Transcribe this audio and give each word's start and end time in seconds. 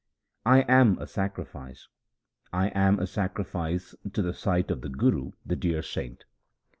I 0.47 0.61
am 0.61 0.97
a 0.97 1.05
sacrifice, 1.05 1.87
I 2.51 2.69
am 2.69 2.97
a 2.99 3.05
sacrifice 3.05 3.93
to 4.13 4.27
a 4.27 4.33
sight 4.33 4.71
of 4.71 4.81
the 4.81 4.89
Guru, 4.89 5.33
the 5.45 5.55
dear 5.55 5.83
saint. 5.83 6.23